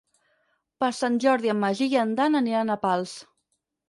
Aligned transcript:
Per 0.83 0.87
Sant 0.99 1.19
Jordi 1.25 1.51
en 1.53 1.59
Magí 1.63 1.87
i 1.91 1.99
en 2.05 2.15
Dan 2.21 2.39
aniran 2.39 2.73
a 2.73 2.79
Pals. 2.87 3.15